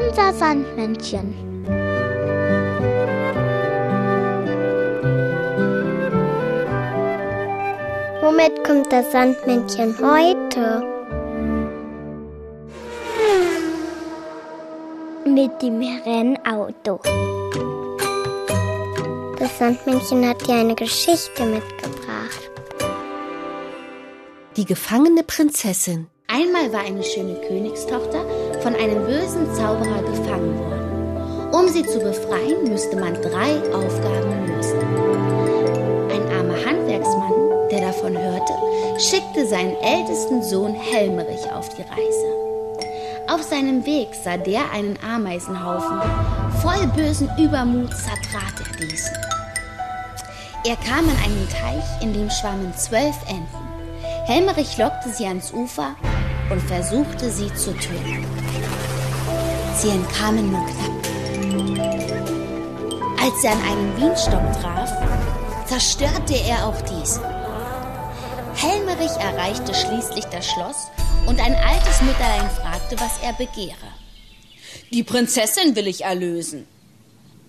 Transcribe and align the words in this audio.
unser 0.00 0.32
Sandmännchen. 0.32 1.34
Womit 8.20 8.64
kommt 8.64 8.92
das 8.92 9.10
Sandmännchen 9.12 9.96
heute? 9.98 10.82
Mit 15.24 15.62
dem 15.62 15.80
Rennauto. 16.04 17.00
Das 19.38 19.58
Sandmännchen 19.58 20.28
hat 20.28 20.46
dir 20.46 20.54
eine 20.54 20.74
Geschichte 20.74 21.44
mitgebracht. 21.44 22.50
Die 24.56 24.64
gefangene 24.64 25.22
Prinzessin. 25.22 26.08
Einmal 26.38 26.72
war 26.72 26.84
eine 26.86 27.02
schöne 27.02 27.34
Königstochter 27.48 28.24
von 28.62 28.72
einem 28.76 29.04
bösen 29.04 29.52
Zauberer 29.56 30.02
gefangen 30.02 30.56
worden. 30.56 31.52
Um 31.52 31.66
sie 31.66 31.82
zu 31.82 31.98
befreien, 31.98 32.62
müsste 32.62 32.94
man 32.94 33.14
drei 33.14 33.58
Aufgaben 33.74 34.46
lösen. 34.46 34.78
Ein 36.12 36.22
armer 36.30 36.64
Handwerksmann, 36.64 37.32
der 37.72 37.80
davon 37.80 38.16
hörte, 38.16 38.52
schickte 39.00 39.48
seinen 39.48 39.74
ältesten 39.82 40.44
Sohn 40.44 40.74
Helmerich 40.74 41.50
auf 41.52 41.70
die 41.70 41.82
Reise. 41.82 43.26
Auf 43.26 43.42
seinem 43.42 43.84
Weg 43.84 44.10
sah 44.14 44.36
der 44.36 44.70
einen 44.72 44.96
Ameisenhaufen. 45.04 46.00
Voll 46.62 46.86
bösen 46.94 47.28
Übermut 47.36 47.90
zertrat 47.90 48.54
er 48.60 48.86
diesen. 48.86 49.16
Er 50.64 50.76
kam 50.76 51.08
an 51.08 51.16
einen 51.24 51.48
Teich, 51.48 52.00
in 52.00 52.12
dem 52.12 52.30
schwammen 52.30 52.72
zwölf 52.76 53.16
Enten. 53.26 53.68
Helmerich 54.26 54.78
lockte 54.78 55.08
sie 55.08 55.26
ans 55.26 55.52
Ufer 55.52 55.96
und 56.50 56.62
versuchte 56.62 57.30
sie 57.30 57.52
zu 57.54 57.72
töten. 57.74 58.24
Sie 59.76 59.90
entkamen 59.90 60.50
nur 60.50 60.66
knapp. 60.66 60.98
Als 63.20 63.44
er 63.44 63.52
an 63.52 63.62
einen 63.62 63.94
Bienenstock 63.96 64.52
traf, 64.60 64.90
zerstörte 65.66 66.34
er 66.34 66.66
auch 66.66 66.80
diesen. 66.82 67.22
Helmerich 68.54 69.12
erreichte 69.20 69.74
schließlich 69.74 70.24
das 70.26 70.46
Schloss 70.46 70.88
und 71.26 71.38
ein 71.40 71.54
altes 71.54 72.00
Mütterlein 72.02 72.50
fragte, 72.50 72.96
was 72.98 73.18
er 73.22 73.32
begehre. 73.34 73.76
Die 74.92 75.02
Prinzessin 75.02 75.76
will 75.76 75.86
ich 75.86 76.04
erlösen. 76.04 76.66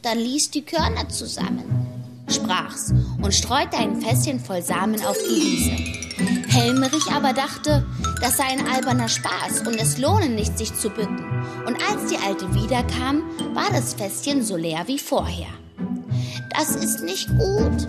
Dann 0.02 0.18
ließ 0.18 0.52
die 0.52 0.64
Körner 0.64 1.10
zusammen, 1.10 1.64
sprach's 2.30 2.94
und 3.22 3.34
streute 3.34 3.78
ein 3.78 4.02
Fässchen 4.02 4.40
voll 4.40 4.62
Samen 4.62 5.04
auf 5.06 5.18
die 5.18 5.42
Wiese. 5.42 6.00
Helmerich 6.50 7.10
aber 7.12 7.34
dachte, 7.34 7.86
das 8.22 8.38
sei 8.38 8.46
ein 8.46 8.68
alberner 8.68 9.08
Spaß 9.08 9.62
und 9.68 9.76
es 9.76 9.98
lohne 9.98 10.30
nicht, 10.30 10.58
sich 10.58 10.74
zu 10.74 10.90
bücken. 10.90 11.26
Und 11.66 11.78
als 11.90 12.10
die 12.10 12.18
Alte 12.18 12.54
wiederkam, 12.54 13.24
war 13.54 13.70
das 13.72 13.94
Fässchen 13.94 14.44
so 14.44 14.56
leer 14.56 14.84
wie 14.88 15.00
vorher. 15.00 15.48
Das 16.50 16.76
ist 16.76 17.02
nicht 17.04 17.30
gut. 17.30 17.88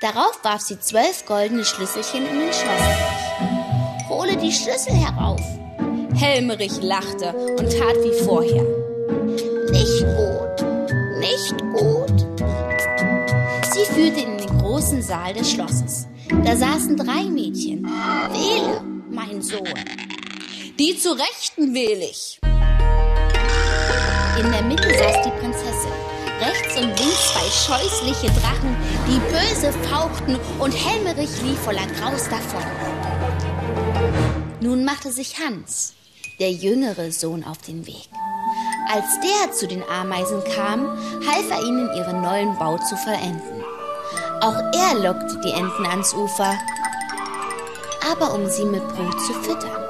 Darauf 0.00 0.38
warf 0.42 0.60
sie 0.60 0.78
zwölf 0.78 1.24
goldene 1.26 1.64
Schlüsselchen 1.64 2.26
in 2.26 2.38
den 2.38 2.52
Schloss. 2.52 4.08
Hole 4.08 4.36
die 4.36 4.52
Schlüssel 4.52 4.94
herauf. 4.94 5.40
Helmerich 6.14 6.82
lachte 6.82 7.32
und 7.34 7.70
tat 7.70 7.96
wie 8.02 8.24
vorher. 8.24 8.64
Nicht 9.70 10.04
gut, 10.16 10.66
nicht 11.20 11.58
gut. 11.72 12.26
Sie 13.72 13.84
führte 13.86 14.20
ihn 14.20 14.32
in 14.32 14.38
den 14.38 14.58
großen 14.58 15.02
Saal 15.02 15.32
des 15.34 15.50
Schlosses. 15.50 16.06
Da 16.30 16.56
saßen 16.56 16.96
drei 16.96 17.24
Mädchen. 17.24 17.84
Wähle, 17.84 18.82
mein 19.10 19.42
Sohn. 19.42 19.74
Die 20.78 20.96
zu 20.96 21.10
Rechten 21.10 21.74
wähle 21.74 22.04
ich. 22.04 22.38
In 24.38 24.50
der 24.50 24.62
Mitte 24.62 24.88
saß 24.88 25.24
die 25.24 25.40
Prinzessin. 25.40 25.92
Rechts 26.40 26.76
und 26.76 26.86
links 26.86 27.32
zwei 27.32 27.76
scheußliche 27.76 28.28
Drachen, 28.40 28.76
die 29.06 29.20
böse 29.30 29.72
fauchten 29.88 30.38
und 30.58 30.72
Helmerich 30.72 31.42
lief 31.42 31.58
voller 31.58 31.86
Graus 31.98 32.28
davon. 32.30 32.62
Nun 34.60 34.84
machte 34.84 35.12
sich 35.12 35.38
Hans, 35.38 35.94
der 36.38 36.52
jüngere 36.52 37.10
Sohn, 37.12 37.44
auf 37.44 37.58
den 37.58 37.86
Weg. 37.86 38.08
Als 38.90 39.20
der 39.20 39.52
zu 39.52 39.66
den 39.66 39.82
Ameisen 39.82 40.42
kam, 40.54 40.96
half 41.26 41.50
er 41.50 41.62
ihnen, 41.62 41.90
ihren 41.96 42.22
neuen 42.22 42.56
Bau 42.58 42.78
zu 42.78 42.96
vollenden. 42.96 43.62
Auch 44.42 44.56
er 44.72 44.94
lockte 44.98 45.38
die 45.44 45.52
Enten 45.52 45.84
ans 45.84 46.14
Ufer, 46.14 46.54
aber 48.10 48.32
um 48.32 48.48
sie 48.48 48.64
mit 48.64 48.86
Brot 48.88 49.20
zu 49.20 49.34
füttern. 49.34 49.84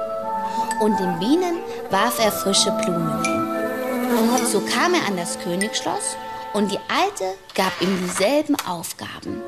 Und 0.81 0.99
den 0.99 1.19
Bienen 1.19 1.59
warf 1.89 2.19
er 2.23 2.33
frische 2.33 2.71
Blumen 2.71 3.23
hin. 3.23 4.47
So 4.51 4.59
kam 4.59 4.93
er 4.93 5.07
an 5.07 5.15
das 5.15 5.39
Königsschloss 5.39 6.17
und 6.53 6.69
die 6.69 6.79
Alte 6.89 7.33
gab 7.55 7.71
ihm 7.81 7.97
dieselben 8.03 8.57
Aufgaben. 8.67 9.41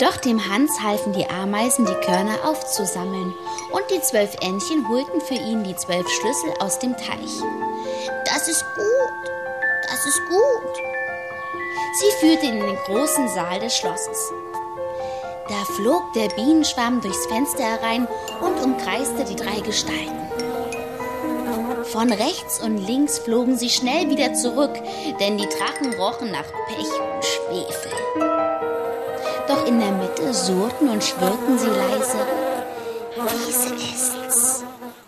Doch 0.00 0.16
dem 0.16 0.50
Hans 0.50 0.82
halfen 0.82 1.12
die 1.12 1.28
Ameisen, 1.30 1.86
die 1.86 2.06
Körner 2.06 2.44
aufzusammeln, 2.44 3.32
und 3.70 3.90
die 3.92 4.02
zwölf 4.02 4.34
Entchen 4.40 4.88
holten 4.88 5.20
für 5.20 5.34
ihn 5.34 5.62
die 5.62 5.76
zwölf 5.76 6.08
Schlüssel 6.08 6.52
aus 6.58 6.80
dem 6.80 6.96
Teich. 6.96 7.40
Das 8.24 8.48
ist 8.48 8.64
gut, 8.74 9.30
das 9.88 10.04
ist 10.04 10.20
gut, 10.28 10.93
Sie 11.94 12.10
führte 12.18 12.46
ihn 12.46 12.58
in 12.58 12.66
den 12.66 12.76
großen 12.86 13.28
Saal 13.28 13.60
des 13.60 13.76
Schlosses. 13.76 14.32
Da 15.48 15.64
flog 15.74 16.12
der 16.14 16.28
Bienenschwarm 16.28 17.00
durchs 17.00 17.26
Fenster 17.26 17.64
herein 17.64 18.08
und 18.40 18.60
umkreiste 18.62 19.24
die 19.24 19.36
drei 19.36 19.60
Gestalten. 19.60 20.24
Von 21.84 22.10
rechts 22.10 22.60
und 22.60 22.78
links 22.78 23.18
flogen 23.18 23.56
sie 23.56 23.70
schnell 23.70 24.08
wieder 24.08 24.34
zurück, 24.34 24.72
denn 25.20 25.38
die 25.38 25.46
Drachen 25.46 25.94
rochen 25.94 26.32
nach 26.32 26.46
Pech 26.66 26.88
und 26.88 27.24
Schwefel. 27.24 27.92
Doch 29.46 29.66
in 29.66 29.78
der 29.78 29.92
Mitte 29.92 30.32
surrten 30.32 30.88
und 30.88 31.04
schwirrten 31.04 31.58
sie 31.58 31.68
leise. 31.68 32.26
Diese 33.46 33.74
ist's. 33.74 34.64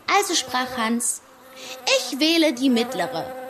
Also 0.06 0.34
sprach 0.34 0.76
Hans, 0.76 1.22
ich 1.86 2.20
wähle 2.20 2.52
die 2.52 2.70
mittlere. 2.70 3.45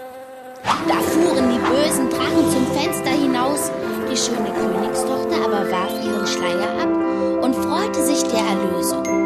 Da 0.65 0.95
fuhren 0.95 1.51
die 1.51 1.59
bösen 1.59 2.11
Drachen 2.11 2.51
zum 2.51 2.67
Fenster 2.69 3.11
hinaus. 3.11 3.71
Die 4.11 4.17
schöne 4.17 4.53
Königstochter 4.53 5.45
aber 5.45 5.71
warf 5.71 5.93
ihren 6.05 6.27
Schleier 6.27 6.81
ab 6.81 7.45
und 7.45 7.55
freute 7.55 8.03
sich 8.03 8.23
der 8.23 8.41
Erlösung 8.41 9.26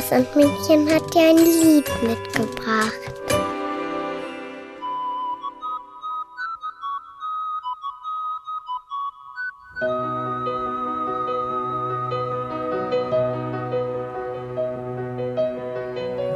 Das 0.00 0.08
Sandmännchen 0.08 0.88
hat 0.94 1.12
dir 1.12 1.28
ein 1.28 1.36
Lied 1.36 1.84
mitgebracht. 2.02 3.12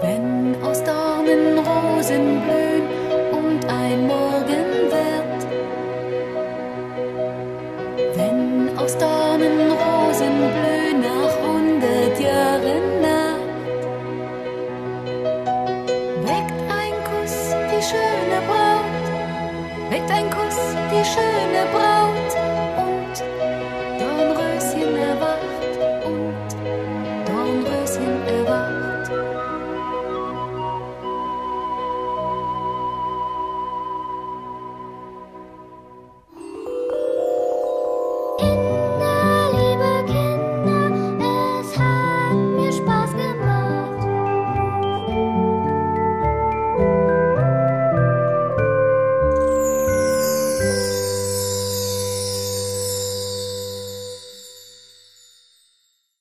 Wenn 0.02 0.62
aus 0.62 0.84
Dornen 0.84 1.58
Rosen 1.58 2.42
blühen 2.42 2.86
und 3.32 3.64
ein 3.64 4.06
Morgen 4.06 4.90
wird. 4.92 5.40
Wenn 8.14 8.76
aus 8.76 8.98
Dornen 8.98 9.70
Rosen 9.70 10.52
blühen 10.52 11.00
nach 11.00 11.34
hundert 11.48 12.20
Jahren 12.20 13.03
schöne 17.84 18.40
Braut, 18.48 19.90
weckt 19.90 20.10
ein 20.10 20.30
Kuss 20.30 20.58
die 20.90 21.04
schöne 21.04 21.66
Braut 21.72 22.63